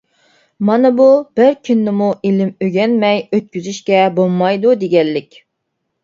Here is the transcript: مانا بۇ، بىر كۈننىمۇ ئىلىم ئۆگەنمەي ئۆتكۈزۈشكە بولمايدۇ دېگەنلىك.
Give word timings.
مانا 0.67 0.89
بۇ، 0.99 1.03
بىر 1.39 1.51
كۈننىمۇ 1.67 2.07
ئىلىم 2.29 2.49
ئۆگەنمەي 2.67 3.21
ئۆتكۈزۈشكە 3.37 3.99
بولمايدۇ 4.15 4.73
دېگەنلىك. 4.85 5.39